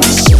Peace. 0.00 0.33